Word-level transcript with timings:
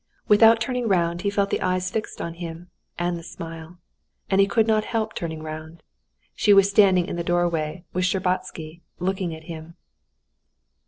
Without 0.27 0.59
turning 0.59 0.87
round 0.87 1.21
he 1.21 1.29
felt 1.29 1.51
the 1.51 1.61
eyes 1.61 1.91
fixed 1.91 2.19
on 2.19 2.33
him, 2.33 2.71
and 2.97 3.19
the 3.19 3.23
smile, 3.23 3.77
and 4.31 4.41
he 4.41 4.47
could 4.47 4.65
not 4.65 4.83
help 4.83 5.13
turning 5.13 5.43
round. 5.43 5.83
She 6.33 6.53
was 6.55 6.67
standing 6.67 7.05
in 7.05 7.17
the 7.17 7.23
doorway 7.23 7.83
with 7.93 8.05
Shtcherbatsky, 8.05 8.81
looking 8.97 9.35
at 9.35 9.43
him. 9.43 9.75